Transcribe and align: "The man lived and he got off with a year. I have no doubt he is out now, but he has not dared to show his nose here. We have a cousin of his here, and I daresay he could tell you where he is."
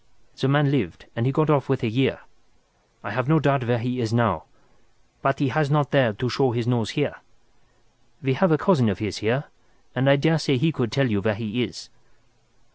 "The 0.35 0.47
man 0.47 0.71
lived 0.71 1.05
and 1.15 1.27
he 1.27 1.31
got 1.31 1.51
off 1.51 1.69
with 1.69 1.83
a 1.83 1.87
year. 1.87 2.21
I 3.03 3.11
have 3.11 3.29
no 3.29 3.37
doubt 3.39 3.61
he 3.61 4.01
is 4.01 4.11
out 4.11 4.17
now, 4.17 4.43
but 5.21 5.37
he 5.37 5.49
has 5.49 5.69
not 5.69 5.91
dared 5.91 6.17
to 6.17 6.27
show 6.27 6.53
his 6.53 6.65
nose 6.65 6.89
here. 6.97 7.17
We 8.23 8.33
have 8.33 8.51
a 8.51 8.57
cousin 8.57 8.89
of 8.89 8.97
his 8.97 9.17
here, 9.17 9.43
and 9.93 10.09
I 10.09 10.15
daresay 10.15 10.57
he 10.57 10.71
could 10.71 10.91
tell 10.91 11.05
you 11.07 11.21
where 11.21 11.35
he 11.35 11.61
is." 11.61 11.91